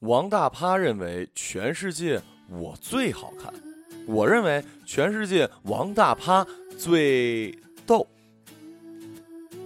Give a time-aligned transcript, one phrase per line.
[0.00, 3.52] 王大趴认为全世界我最好看，
[4.06, 6.46] 我认为全世界王大趴
[6.78, 7.52] 最
[7.84, 8.06] 逗。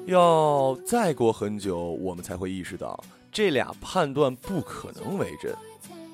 [0.07, 2.99] 要再过很久，我们才会意识到
[3.31, 5.55] 这俩判断不可能为真。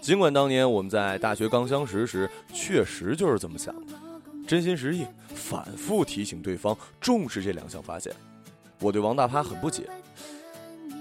[0.00, 3.92] 尽管当年我们在大学刚相识时，确实就是这么想的，
[4.48, 8.12] 真心实意，反复提醒对方重视这两项发现。
[8.80, 9.88] 我对王大趴很不解，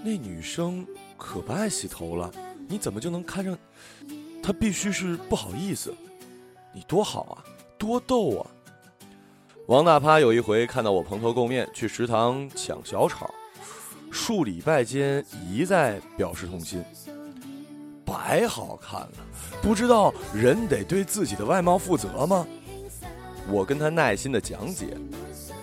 [0.03, 0.85] 那女生
[1.17, 2.31] 可不爱洗头了，
[2.67, 3.57] 你怎么就能看上？
[4.43, 5.93] 他必须是不好意思。
[6.73, 7.43] 你多好啊，
[7.77, 8.47] 多逗啊！
[9.65, 13.29] 王大趴有一回看到我蓬头垢面去食堂抢小炒，
[14.11, 16.83] 数礼拜间一再表示痛心。
[18.05, 19.11] 白好看了，
[19.61, 22.47] 不知道人得对自己的外貌负责吗？
[23.49, 24.97] 我跟他耐心的讲解，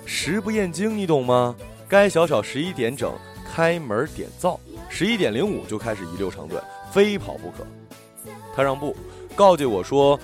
[0.05, 1.55] 食不厌精，你懂吗？
[1.89, 3.13] 该小炒十一点整
[3.55, 6.61] 开门点灶，十一点零五就开始一溜长队，
[6.95, 7.67] 非跑不可。
[8.55, 8.95] 他让步，
[9.35, 10.19] 告诫我说，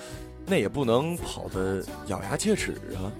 [0.46, 3.10] 那也不能跑得咬牙切齿啊。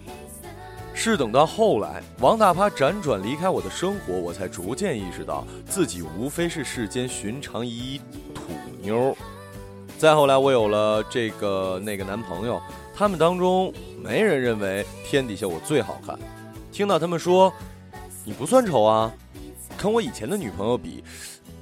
[0.95, 7.99] 是等到后来，王大趴辗转离开我的生活，我才逐渐意识到自己无非是世间寻常一
[8.35, 9.17] 土妞。
[9.99, 12.63] 再后来，我有了这个那个男朋友，
[12.95, 16.17] 他们当中没人认为天底下我最好看。
[16.71, 17.53] 听到他们说
[18.25, 19.13] 你不算丑啊，
[19.77, 21.03] 跟我以前的女朋友比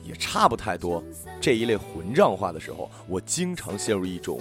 [0.08, 1.04] 也差不太多
[1.40, 4.40] 这一类混账话的时候，我经常陷入一种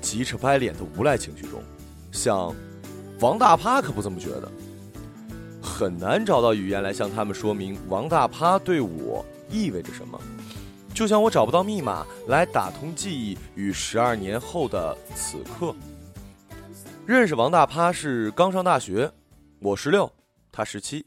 [0.00, 1.60] 急赤白脸的无赖情绪中，
[2.12, 2.54] 像。
[3.20, 4.50] 王大趴可不这么觉得，
[5.62, 10.20] 很难找到语言来向他们说明王大趴对我意味着什么，
[10.92, 15.72] 就像我找不到密码来打通记忆与十二年后的此刻。
[17.06, 19.08] 认识王大趴是刚上大学，
[19.60, 20.10] 我十六，
[20.50, 21.06] 他十七，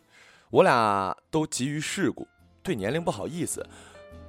[0.49, 2.25] 我俩都急于世故，
[2.65, 3.63] 对年龄不好意思，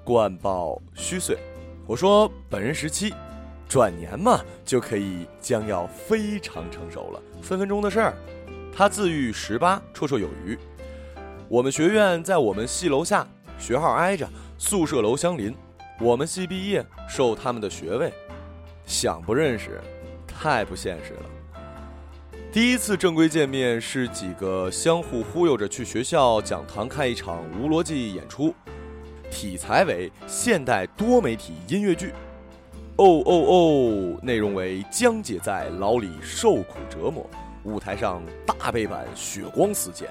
[0.04, 1.38] 冠报虚岁。
[1.86, 3.12] 我说本人十七。
[3.68, 8.14] 转年嘛，就可以将要非常成熟了，分分钟的事儿。
[8.72, 10.56] 他自喻十八，绰绰有余。
[11.48, 13.26] 我们学院在我们系楼下，
[13.58, 15.52] 学号挨着，宿舍楼相邻。
[15.98, 18.12] 我们系毕业，受他们的学位。
[18.84, 19.80] 想不认识，
[20.28, 21.35] 太不现实了。
[22.56, 28.54] 第一次正规见面是几个相互忽悠着去学校讲堂看一场无逻辑演出，
[29.30, 32.14] 题材为现代多媒体音乐剧。
[32.96, 34.18] 哦哦哦！
[34.22, 37.28] 内容为江姐在牢里受苦折磨，
[37.62, 40.08] 舞台上大背板血光四溅，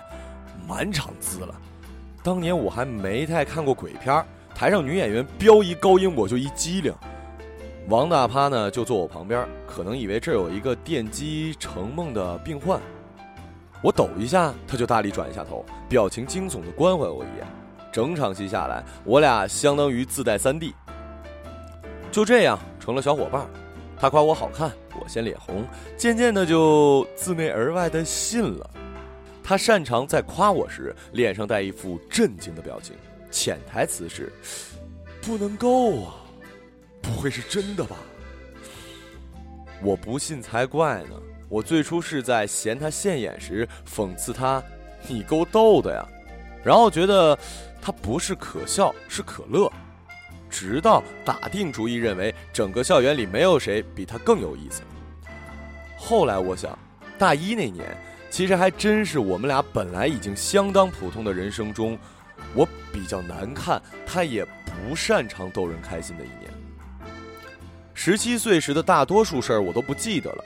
[0.67, 1.55] 满场滋了。
[2.21, 4.23] 当年我还没太看过鬼片
[4.53, 6.93] 台上女演员飙一高音，我就一激灵。
[7.87, 12.81] 王大趴呢就坐我旁边，可能以为这有一个电击成梦的病患。
[13.83, 17.47] 我抖一下，他就大力转一下头，表情惊悚的关怀我一眼。
[17.91, 20.73] 整场戏下来，我俩相当于自带三 D。
[22.11, 22.57] 就这样。
[22.79, 23.47] 成了小伙伴，
[23.97, 24.71] 他夸我好看，
[25.01, 25.65] 我先脸红，
[25.97, 28.69] 渐渐的就自内而外的信了。
[29.43, 32.95] 他擅长在夸我时脸上带一副震惊的表情，
[33.31, 34.31] 潜台词是：
[35.19, 36.13] 不能够啊，
[37.05, 37.95] 不会是真的吧？
[39.81, 41.15] 我不信才怪呢。
[41.47, 44.61] 我最初是在嫌他现眼时讽刺他，
[45.07, 46.03] 你够逗的呀，
[46.63, 47.37] 然后觉得
[47.79, 49.71] 他不是可笑，是可乐。
[50.49, 54.81] 直到打定主意认为整个校园里没有谁比他更有意思。
[55.97, 56.77] 后来我想，
[57.19, 57.95] 大一那年
[58.31, 61.97] 其实还真是我们俩本来已经相当普通的人生中，
[62.55, 66.54] 我比较难看，他也不擅长逗人开心的一年。
[67.97, 70.43] 十七岁时的大多数事儿我都不记得了。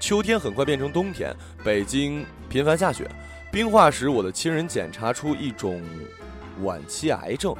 [0.00, 3.06] 秋天很快变成冬天，北京频繁下雪，
[3.52, 5.82] 冰化时我的亲人检查出一种
[6.62, 7.54] 晚期癌症。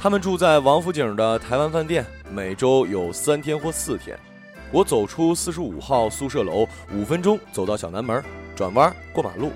[0.00, 4.18] 他们住在王府井的台湾饭店，每周有三天或四天。
[4.72, 8.24] 我走出四十五号宿舍楼，五分钟走到小南门，
[8.56, 9.52] 转弯过马路。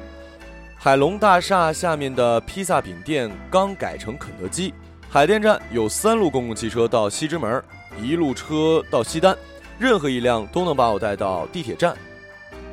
[0.77, 4.75] 海龙大厦下面的披萨饼店刚改成肯德基。
[5.09, 7.63] 海淀站有三路公共汽车到西直门，
[8.03, 9.37] 一路车到西单，
[9.79, 11.97] 任何一辆都能把我带到地铁站。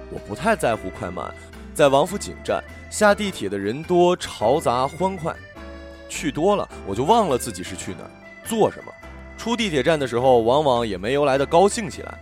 [0.10, 1.34] 我不太在乎快慢，
[1.74, 5.36] 在王府井站下地铁的人多嘈杂欢快。
[6.10, 8.12] 去多了，我就忘了自己是去哪儿，
[8.44, 8.92] 做什么。
[9.38, 12.20] 出地铁站的时候，往往也没由来的高兴起来。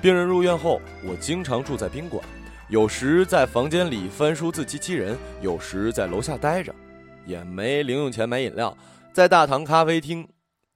[0.00, 2.24] 病人入院后，我经常住在宾馆，
[2.68, 6.74] 有时在房间里翻书字机器人，有时在楼下待着，
[7.26, 8.76] 也没零用钱买饮料。
[9.12, 10.26] 在大堂咖啡厅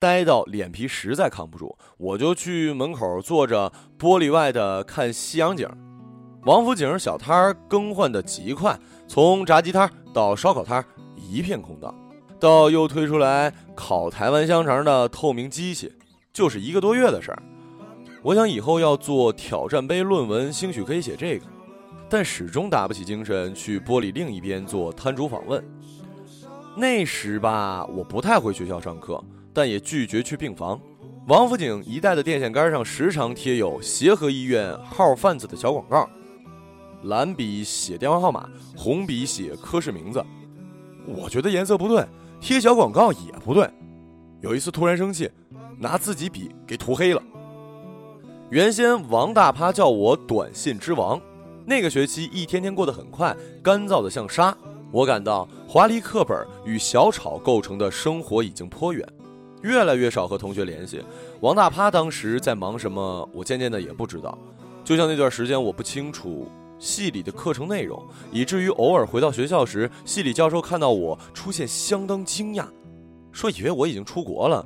[0.00, 5.68] 待到脸皮实在扛不住，我就去门口坐着，玻璃外的看夕阳景。
[6.46, 10.82] 王府井小摊儿更换的极快，从炸鸡摊到烧烤摊
[11.16, 11.94] 一片空荡。
[12.38, 15.92] 到又推出来烤台湾香肠的透明机器，
[16.32, 17.42] 就是一个多月的事儿。
[18.22, 21.44] 我想以后要做挑战杯论文，兴许可以写这个，
[22.08, 25.62] 但始终打不起精神去玻璃另一边做摊主访问。
[26.74, 30.80] 那时吧，我不太回学校上课，但也拒绝去病房。
[31.26, 36.08] 王府井一带的电线杆上时常贴有协和医院号贩子的小广告，
[37.04, 40.24] 蓝笔写电话号码，红笔写科室名字。
[41.06, 42.04] 我觉得颜色不对，
[42.40, 43.68] 贴小广告也不对。
[44.40, 45.30] 有一次突然生气，
[45.78, 47.22] 拿自己笔给涂黑了。
[48.48, 51.20] 原先王大趴叫我短信之王，
[51.64, 54.56] 那个学期一天天过得很快，干燥的像沙。
[54.90, 59.06] 我感到华丽课本与小吵构成的生活已经颇远，
[59.62, 61.02] 越来越少和同学联系。
[61.40, 64.36] 王大趴当时在忙什么，我渐渐的也不知道。
[64.84, 68.02] 就像那段时间，我不清楚系里的课程内容，
[68.32, 72.64] 以至于偶尔回到学校时，系里教授看到我出现，相当惊讶，
[73.30, 74.64] 说以为我已经出国了。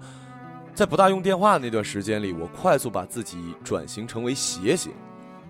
[0.75, 4.93] 在不大用电话的那段时间里，我快速把自己转型成为邪行，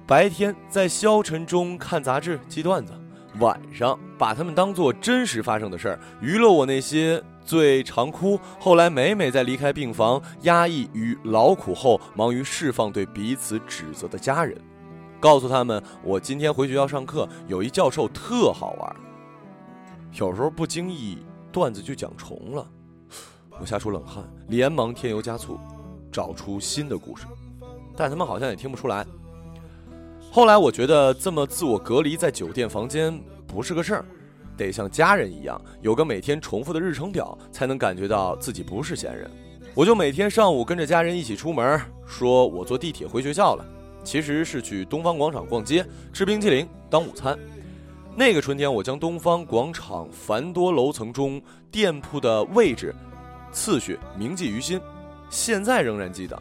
[0.07, 2.93] 白天在消沉中看杂志、记段子，
[3.41, 14.59] 晚上把他们当做真实发生的事儿，娱乐我那些最常哭，后来每每在离开病房、压抑与劳苦后，忙于释放对彼此指责的家人，
[15.21, 18.97] 告诉他们我今天回学校上课，有一教授特好玩。
[20.15, 21.19] 有时候不经意
[21.53, 22.67] 段子就讲重了。
[23.61, 25.59] 我吓出冷汗，连忙添油加醋，
[26.11, 27.27] 找出新的故事，
[27.97, 29.07] 但他们好像也听不出来。
[30.31, 34.05] 后来我觉得这么自我隔离在酒店房间不是个事儿，
[34.57, 39.31] 得像家人一样，有个每天重复的日程表，才能感觉到自己不是闲人。
[39.75, 43.65] 我就每天上午跟着家人一起出门，说我坐地铁回学校了，
[44.05, 47.37] 其实是去东方广场逛街、吃冰淇淋当午餐。
[48.17, 51.43] 那个春天，我将东方广场繁多楼层中
[51.73, 52.95] 店铺的位置。
[53.51, 54.81] 次序铭记于心，
[55.31, 56.41] 现在仍然记得。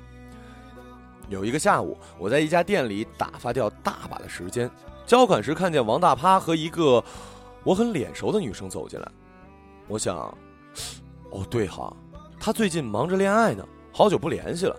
[1.30, 4.70] 有一个下午，我在一家店里打发掉大把的时间，
[5.06, 7.04] 交款时看见王大趴和一个
[7.64, 9.12] 我很脸熟的女生走进来。
[9.88, 10.18] 我想，
[11.30, 11.96] 哦对哈，
[12.40, 14.76] 他最近忙着恋爱呢，好久不联系了。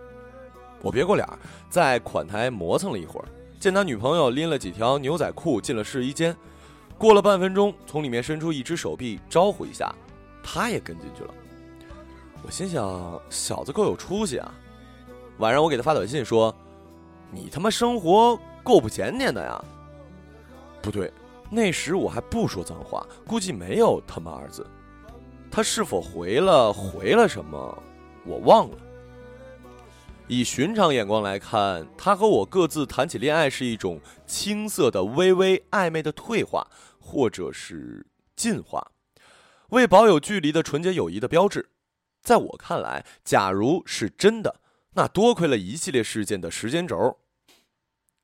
[0.82, 1.26] 我别过脸，
[1.68, 3.28] 在款台磨蹭了一会儿，
[3.58, 6.36] 见他女朋友拎了几条牛仔裤进了试衣间，
[6.98, 9.94] 过了半分钟，从里面伸出一只手臂招呼一下，
[10.42, 11.34] 他也跟进去了。
[12.42, 14.52] 我心想，小子够有出息啊！
[15.38, 16.54] 晚上我给他发短信说
[17.32, 19.64] ：“你他妈生活够不检点的呀！”
[20.82, 21.10] 不对，
[21.54, 24.66] 那时我还不说脏话，估计没有他妈二字。
[25.50, 26.72] 他是否回了？
[26.72, 27.82] 回了什么？
[28.26, 28.78] 我忘了。
[30.26, 36.66] 以寻常眼光来看，他和我各自谈起恋爱是一种青涩的、微微暧昧的退化，
[36.98, 38.04] 或者是
[38.34, 38.90] 进化，
[39.68, 41.70] 为保有距离的纯洁友谊的标志。
[42.20, 44.60] 在我看来，假如是真的，
[44.94, 47.18] 那多亏了一系列事件的时间轴。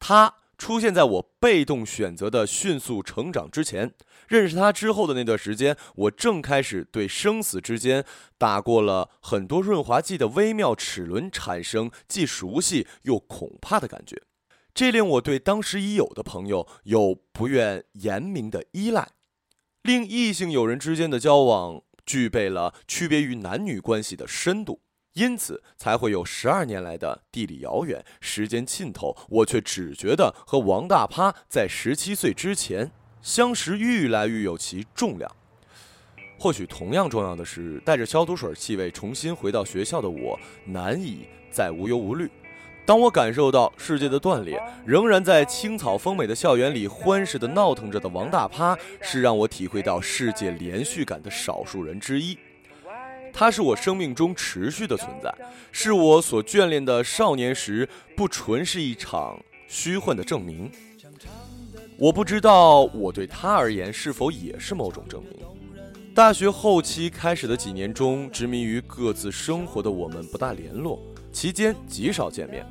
[0.00, 3.94] 他出现在我被动选择的迅速成长之前，
[4.28, 8.04] 认识他之后的那段时间，我正开始对生死之间
[8.36, 14.20] 打过了很多润滑剂的微妙齿轮产生既熟悉又恐怕的感觉。
[14.74, 19.08] 这令我对当时已有的朋友有不愿言明的依赖，
[19.82, 21.82] 令异性友人之间的交往。
[22.06, 24.80] 具备了区别于男女关系的深度，
[25.14, 32.90] 因此才会有十二年来的地理遥远、时间浸透，我却只觉得和王大趴在十七岁之前
[33.20, 35.30] 相识愈来愈有其重量。
[36.38, 42.30] 或许同样重要的是，带着消毒水气味重新回到学校的我，难以再无忧无虑。
[42.86, 52.38] 当我感受到世界的断裂，仍然在青草丰美的校园里欢实的闹腾着的王大趴，是让我体会到世界连续感的少数人之一。
[53.32, 55.34] 他是我生命中持续的存在，
[55.72, 60.70] 是我所眷恋的少年时不纯是一场虚幻的证明。
[61.96, 65.32] 我不知道我对他而言是否也是某种证明。
[66.14, 71.00] 大学后期开始的几年中，执迷于各自生活的我们不大联络。
[71.32, 72.66] 期间极少见面。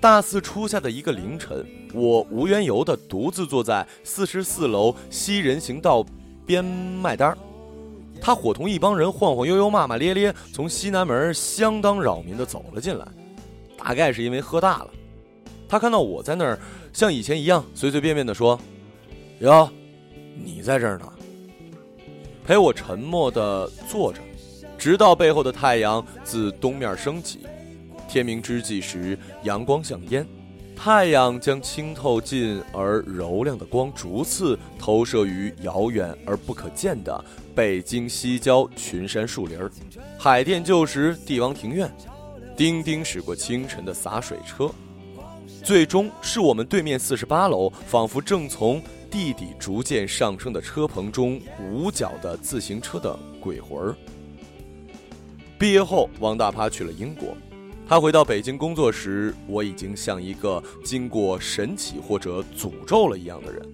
[0.00, 1.64] 大四初夏的一个凌晨，
[1.94, 6.04] 我无缘由的独自坐在四十四楼西人行道
[6.44, 7.38] 边卖单儿。
[8.20, 13.06] 他伙同一帮人晃晃悠悠、骂骂咧咧，从西南门相当扰民的走了进来。
[13.78, 14.90] 大概是因为喝大了，
[15.68, 16.58] 他看到我在那儿，
[16.92, 18.58] 像以前一样随随便便的说
[19.40, 19.70] ：“哟，
[20.42, 21.12] 你在这儿呢。”
[22.44, 24.20] 陪我沉默的坐着，
[24.78, 27.40] 直到背后的太阳自东面升起。
[28.08, 30.26] 天明之际时，阳光像烟，
[30.76, 37.24] 太阳将清透近而柔亮的光逐次投射于遥远而不可见的
[37.56, 39.70] 北京西郊群山树林儿、
[40.18, 41.90] 海淀旧时帝王庭院。
[42.54, 44.70] 叮叮驶过清晨的洒水车，
[45.64, 53.96] 最终是我们对面四十八楼，仿佛正从地底逐渐上升的车棚中五角的自行车的鬼魂儿。
[55.58, 57.34] 毕业后，王大趴去了英国。
[57.88, 63.72] 他回到北京工作时，我已经像一个经过神奇或者诅咒了一样的人，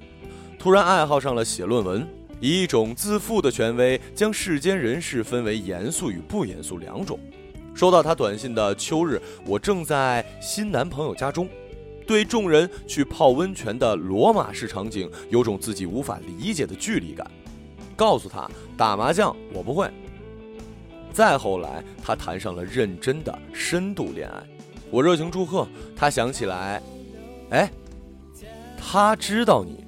[0.56, 2.08] 突然爱好上了写论文，
[2.42, 7.18] 以一种自负的权威将世间人事分为严肃与不严肃两种。
[7.72, 11.48] 收到他短信的秋日，我正在新男朋友家中，
[12.04, 17.24] 对众人去泡温泉的罗马式场景有种自己无法理解的距离感。
[17.94, 19.88] 告诉他打麻将我不会。
[21.12, 24.42] 再后来，他谈上了认真的深度恋爱，
[24.90, 25.68] 我热情祝贺。
[25.94, 26.82] 他想起来，
[27.50, 27.70] 哎，
[28.76, 29.84] 他知道你。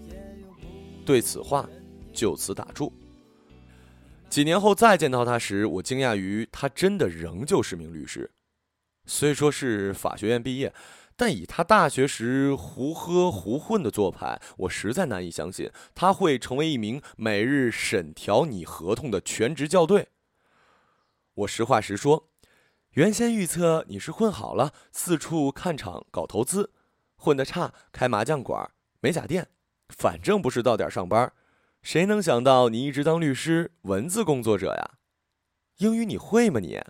[1.04, 1.68] 对此话，
[2.14, 2.92] 就此打住。
[4.30, 8.30] 几年后再见到他时，我惊讶于他真的仍旧是名律师，
[9.06, 10.73] 虽说是法学院毕业，
[11.14, 20.09] 但以他大学时胡喝胡混的做派，我实在难以相信他会成为一名每日审调拟合同的全职校对。
[21.35, 22.30] 我实话实说，
[22.92, 26.71] 原先预测你是混好了，四处看场搞投资；
[27.16, 28.68] 混得差，开麻将馆、
[29.00, 29.49] 美甲店，
[29.90, 31.33] 反正不是到点上班。
[31.84, 34.92] 谁能想到你一直当律师、文字工作者呀？
[35.76, 36.58] 英语你会吗？
[36.58, 36.80] 你？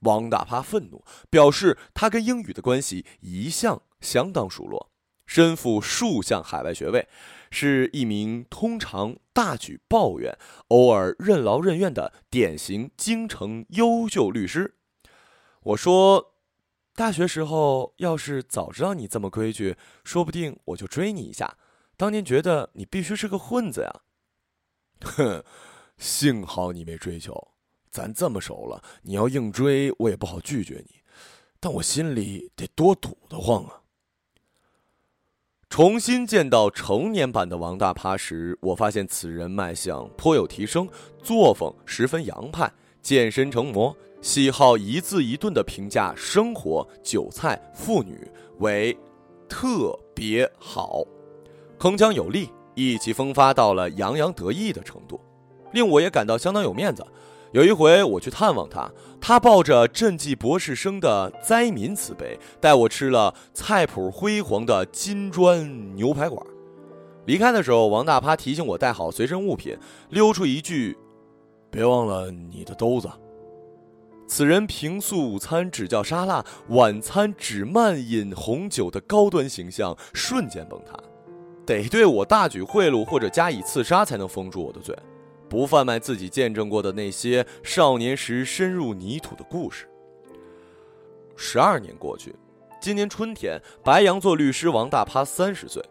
[0.00, 4.90] 王大趴愤怒，表示他跟英语的关系一向相当熟络，
[5.24, 7.08] 身负数项海外学位。
[7.50, 10.36] 是一名通常大举抱怨、
[10.68, 14.74] 偶尔任劳任怨的典型京城优秀律师。
[15.62, 16.34] 我说，
[16.94, 19.74] 大学时候要是早知道你这么规矩，
[20.04, 21.56] 说不定我就追你一下。
[21.96, 24.00] 当年觉得你必须是个混子呀。
[25.00, 25.42] 哼，
[25.98, 27.48] 幸好你没追求，
[27.90, 30.96] 咱这么熟了，你要硬追我也不好拒绝你，
[31.58, 33.82] 但我心里得多堵得慌啊。
[35.68, 40.88] 重新见到成年版的王大趴时，我发现此人脉相颇有提升，
[41.22, 42.72] 作风十分洋派，
[43.02, 48.26] 健身成魔，喜好一字一顿的评价生活、韭菜、妇女
[48.58, 48.96] 为
[49.48, 51.02] 特别好，
[51.78, 55.20] 铿锵有力，意气风发到了洋洋得意的程度，
[55.72, 57.06] 令我也感到相当有面子。
[57.52, 58.90] 有一回我去探望他，
[59.20, 66.44] 他抱着赈济博士生的灾民慈悲，带我吃了菜谱辉煌的金砖牛排馆。
[67.26, 69.76] 离开的时候，王大趴提醒我带好随身物品，
[70.10, 70.96] 溜出一句
[71.70, 73.08] ：“别忘了你的兜子。”
[74.28, 80.98] 此人平素午餐只叫沙拉，晚餐只慢饮红酒的高端形象瞬间崩塌，
[81.66, 84.96] 得对我大举贿赂或者加以刺杀才能封住我的嘴。
[85.48, 89.88] 不贩卖自己见证过的那些少年时深入泥土的故事。
[91.36, 92.34] 十二年过去，
[92.80, 95.82] 今年春天，白羊座律师王大趴三十岁。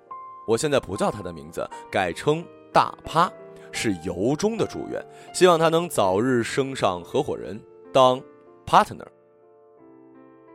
[0.48, 3.32] 我现在不叫他的名字，改称大趴，
[3.72, 5.03] 是由衷的祝愿，
[5.34, 7.60] 希望他能早日升上合伙人，
[7.94, 8.22] 当
[8.65, 9.08] partner。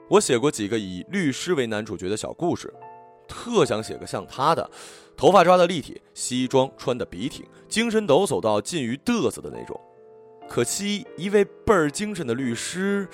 [0.09, 2.73] 我写过几个以律师为男主角的小故事，
[3.31, 4.69] 特想写个像他的。
[5.17, 9.79] 头发抓得立体，西装穿得笔挺，精神抖擞到近于嘚瑟的那种。
[10.49, 13.07] 可惜一位倍儿精神的律师，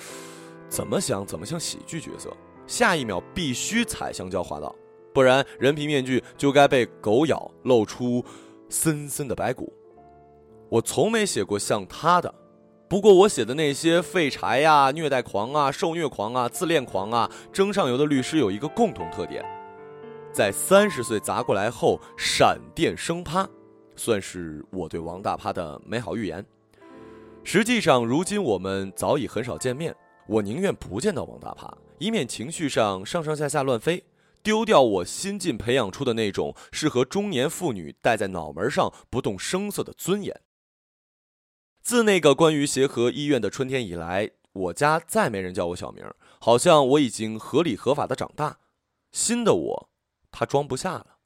[0.69, 2.31] 怎么想怎么像喜剧角色，
[2.65, 4.73] 下一秒必须踩香蕉滑倒，
[5.13, 8.23] 不然人皮面具就该被狗咬，露出
[8.69, 9.71] 森森的白骨。
[10.69, 12.33] 我从没写过像他的，
[12.87, 19.43] 不过我写的那些废柴呀、虐待狂啊、受虐狂啊、自恋狂啊、争上游的律师有一个共同特点。
[20.37, 23.49] 在三十岁砸过来后，闪电生趴，
[23.95, 26.45] 算是我对王大趴的美好预言。
[27.43, 29.95] 实际上，如今我们早已很少见面。
[30.27, 34.03] 我宁愿不见到王大趴，以免情绪上上上下下乱飞，
[34.43, 40.39] 丢掉我新近培养出的那种适合中年妇女戴在脑门上不动声色的尊严。
[41.81, 46.05] 自那个关于协和医院的春天以来，我家再没人叫我小名，
[46.39, 48.59] 好像我已经合理合法的长大。
[49.11, 49.89] 新的我。
[50.39, 51.17] 他装不下了，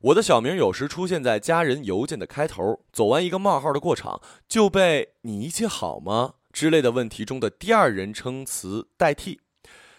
[0.00, 9.40] 我的小名有时出现在家人邮件的开头，走完一个冒号的过场，就被“你一切好吗”之类的问题中的第二人称词代替。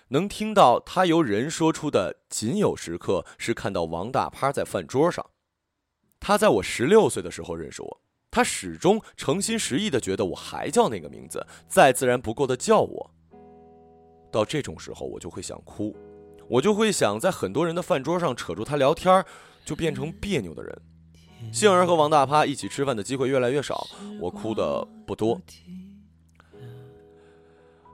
[0.09, 5.25] 能听到他由人说出的仅有时刻是看到王大趴在饭桌上。
[6.19, 13.11] 他在我十六岁的时候认识我，他始终诚心实意的觉得我还叫那个名字，再自然不过的叫我。
[14.29, 15.95] 到这种时候，我就会想哭。
[16.49, 19.23] 我就会想在很多人的饭桌上扯住他聊天
[19.63, 20.81] 就变成别扭的人。
[21.53, 23.87] 幸而和王大趴一起吃饭的机会越来越少，
[24.19, 25.39] 我哭的不多。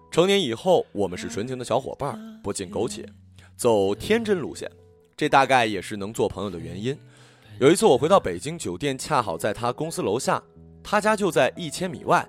[0.09, 3.05] 成年以后，我们是纯情的小伙伴，不进苟且，
[3.57, 4.71] 走天真路线。
[5.17, 6.97] 这大概也是能做朋友的原因。
[7.59, 10.41] 有一次我回到北京，酒店恰好在他公司楼下，
[10.81, 12.27] 他家就在一千米外，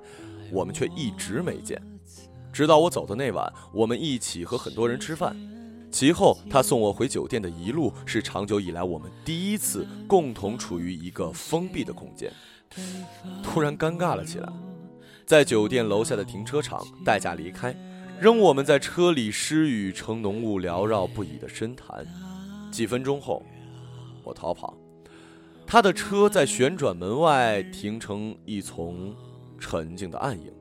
[0.52, 1.80] 我们却一直没见。
[2.52, 5.37] 直到我走的那晚，我们一起和很多人吃饭。
[5.97, 12.31] 其后他送我回酒店的一路，是长久以来我们第一次共同处于一个封闭的空间。
[13.43, 14.53] 突然尴尬了起来，
[15.25, 17.75] 在酒店楼下的停车场，代驾离开，
[18.21, 22.07] 扔我们在车里失语成浓雾缭绕不已的深谈。
[22.71, 23.43] 几分钟后，
[24.23, 24.76] 我逃跑，
[25.67, 29.17] 他的车在旋转门外停成一丛
[29.59, 30.53] 沉静的暗影。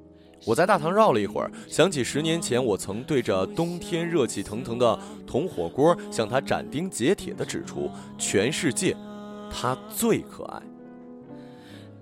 [0.45, 8.95] 我在大堂绕了一会儿，想起十年前我曾对着冬天热气腾腾的铜火锅向他斩钉截铁地指出：全世界，
[9.49, 10.61] 他最可爱。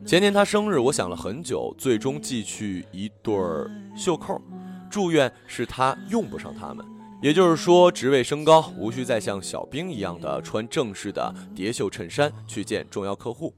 [0.05, 4.41] 前年他生日，我想了很久，最终寄去一对儿袖扣，
[4.89, 6.85] 祝愿是他用不上它们。
[7.21, 13.53] 也就是说，职位升高，无需再像小兵一样的穿正式的叠袖衬衫去见重要客户。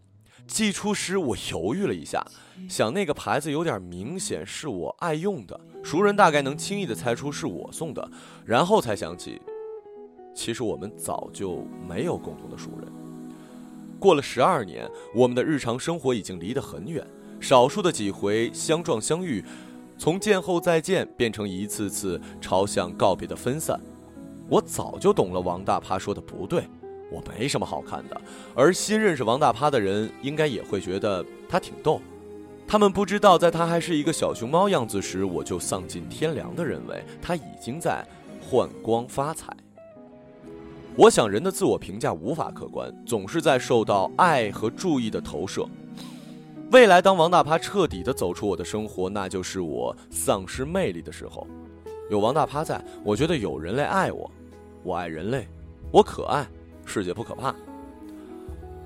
[0.47, 2.25] 寄出时，我犹豫了一下，
[2.69, 8.09] 想那个牌子有点明显是我爱用的，熟人大概能轻易的猜出是我送的。
[8.45, 9.41] 然后才想起，
[10.33, 12.91] 其实我们早就没有共同的熟人。
[13.99, 17.05] 过了十二年，我们的日常生活已经离得很远，
[17.39, 19.43] 少数的几回相撞相遇。
[19.97, 23.79] 从见后再见变成一次次朝向告别的分散，
[24.49, 26.67] 我早就懂了王大趴说的不对，
[27.11, 28.21] 我没什么好看的，
[28.53, 32.01] 而新认识王大趴的人应该也会觉得他挺逗。
[32.67, 38.03] 他们不知道，在他还是一个小熊猫样子时，我就丧尽天良的认为他已经在
[38.41, 39.55] 换光发财。
[40.95, 45.67] 我想人的自我评价无法客观，总是在受到爱和注意的投射。
[46.71, 51.45] 未来，当王大趴彻底的走出我的生活，那就是我丧失魅力的时候。
[52.09, 54.29] 有王大趴在，我觉得有人类爱我，
[54.83, 55.47] 我爱人类，
[55.91, 56.47] 我可爱，
[56.85, 57.53] 世界不可怕。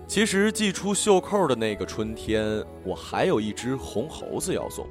[0.08, 4.88] 其实寄出袖扣的那个春天，我还有一只红猴子要送。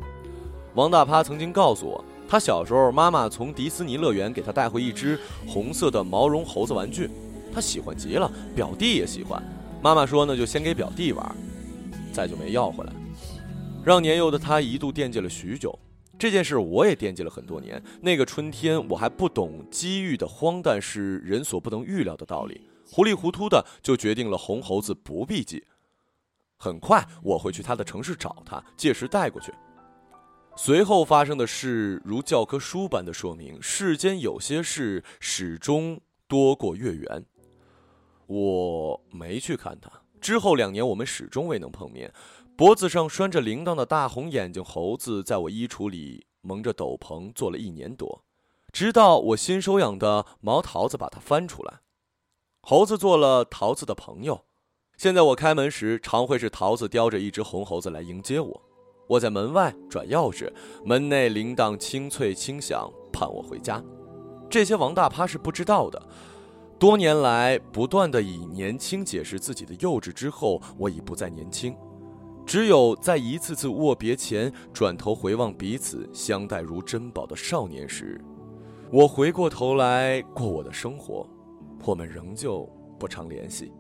[0.75, 7.11] 王大趴曾经告诉我，他小时候妈妈从迪斯尼乐园给他带回一只红色的毛绒猴子玩具，
[7.53, 9.43] 他喜欢极了，表弟也喜欢。
[9.83, 11.37] 妈妈说：“那就先给表弟玩。”
[12.13, 12.93] 再就没要回来，
[13.85, 15.77] 让年幼的他一度惦记了许久。
[16.19, 17.81] 这件事我也惦记了很多年。
[18.01, 22.61] 那个春天，我还不懂机遇的荒诞是人所不能预料的道理，
[22.91, 25.65] 糊里糊涂的就决定了红猴子不必寄。
[26.57, 29.53] 很快我会去他的城市找他，届时带过去。
[30.57, 37.25] 随后发生的事如教科书般的说明，世间有些事始终多过月圆。
[38.27, 39.89] 我没去看他。
[40.21, 42.13] 之后两年，我们始终未能碰面。
[42.57, 48.25] 脖子上拴着铃铛的大红眼睛猴子，在我衣橱里蒙着斗篷坐了一年多，
[48.73, 51.81] 直到我新收养的毛桃子把它翻出来。
[52.71, 54.39] 猴子做了桃子的朋友。
[54.99, 58.63] 现在我开门时，常会是桃子叼着一只红猴子来迎接我。
[59.09, 60.53] 我在门外转钥匙，
[60.85, 63.83] 门内铃铛清脆轻响，盼我回家。
[64.51, 65.99] 这些王大趴是不知道的。
[66.79, 71.75] 多年来，不断的以年轻解释自己的幼稚之后，我已不再年轻。
[72.45, 78.23] 只有在一次次握别前，转头回望彼此相待如珍宝的少年时，
[78.93, 81.27] 我回过头来过我的生活，
[81.85, 83.73] 我们仍旧不常联系。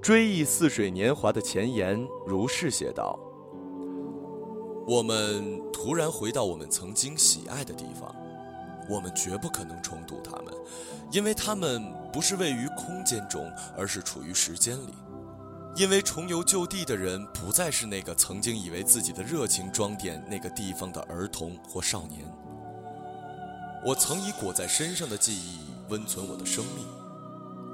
[0.00, 3.18] 追忆似水年华的前言，如是写道：
[4.86, 8.14] 我们突然回到我们曾经喜爱的地方。
[8.90, 10.52] 我们绝不可能重读他们，
[11.12, 11.80] 因为他们
[12.12, 14.92] 不是位于空间中，而是处于时间里。
[15.76, 22.26] 因为重游旧地的人不再是那个曾经以为自己的热情装点那个地方的儿童或少年。
[23.84, 26.86] 我曾以裹在身上的记忆温存我的生命。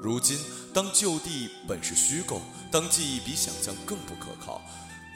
[0.00, 0.38] 如今，
[0.72, 2.40] 当旧地本是虚构，
[2.70, 4.62] 当记忆比想象更不可靠。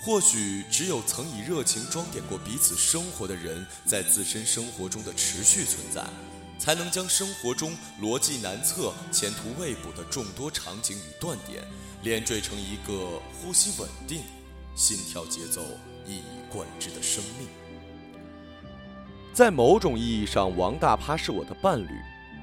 [0.05, 6.05] 或许只有曾以热情装点过彼此生活的人，在自身生活中的持续存在，
[6.59, 11.65] 才能将生活中逻辑难测、前途未卜的众多场景与断点，
[12.03, 14.25] 连缀成一个呼吸稳定、
[14.77, 15.63] 心跳节奏
[16.05, 17.62] 一以贯之的生命。
[19.33, 21.89] 在某种意义上，王大趴是我的伴侣。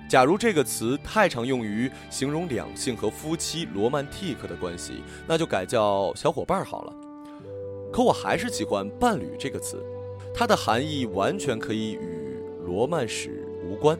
[0.09, 6.93] 假如这个词太常用于形容两性和夫妻罗曼蒂克的关系，那就改叫小伙伴好了。
[7.93, 9.85] 可我还是喜欢“伴侣”这个词，
[10.33, 13.95] 它的含义完全可以与罗曼史无关。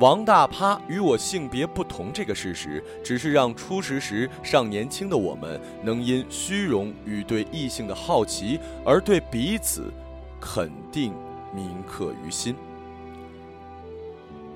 [0.00, 9.90] 王大趴与我性别不同这个事实，只是让初识时尚年轻的我们，能因虚荣与对异性的好奇，而对彼此
[10.38, 11.14] 肯定
[11.54, 12.54] 铭刻于心。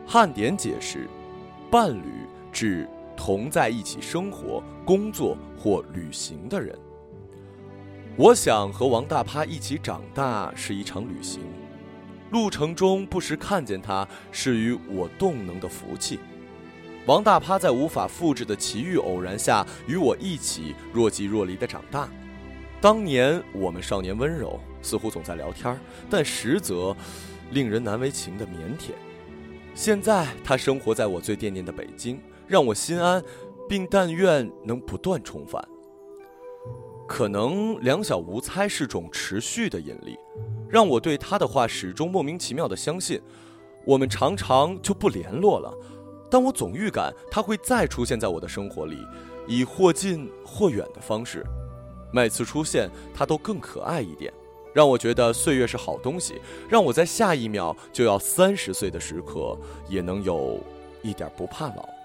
[0.06, 1.08] 汉典解释：
[1.70, 6.76] 伴侣指同在一起生活、工作或旅行的人。
[8.16, 11.42] 我想和王大趴一起长大是一场旅行，
[12.32, 16.18] 路程中不时看见他，是与我动能的福气。
[17.06, 22.08] 王大趴在无法复制的奇遇偶然下，与我一起若即若离的长大。
[22.80, 26.96] 当年我们少年温柔，似乎总在聊天但实则
[27.50, 28.92] 令人难为情的腼腆。
[29.74, 33.22] 现在他生活在我最惦念的北京，让我心安，
[33.68, 35.62] 并但愿能不断重返。
[37.06, 40.18] 可能两小无猜是种持续的引力，
[40.68, 43.20] 让我对他的话始终莫名其妙的相信。
[43.86, 45.72] 我们常常就不联络了，
[46.30, 48.98] 但我总预感他会再出现在我的生活里，
[49.46, 51.42] 以或近或远的方式。
[52.12, 54.30] 每次出现，他都更可爱一点，
[54.78, 60.60] 让我觉得岁月是好东西，让我在下一秒就要三十岁的时刻，也能有
[61.02, 61.97] 一点不怕老。